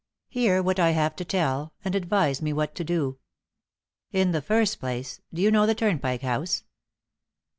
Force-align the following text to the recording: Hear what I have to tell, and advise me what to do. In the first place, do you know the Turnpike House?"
Hear 0.29 0.63
what 0.63 0.79
I 0.79 0.93
have 0.93 1.15
to 1.17 1.23
tell, 1.23 1.73
and 1.85 1.93
advise 1.93 2.41
me 2.41 2.53
what 2.53 2.73
to 2.73 2.83
do. 2.83 3.19
In 4.11 4.31
the 4.31 4.41
first 4.41 4.79
place, 4.79 5.21
do 5.31 5.43
you 5.43 5.51
know 5.51 5.67
the 5.67 5.75
Turnpike 5.75 6.23
House?" 6.23 6.63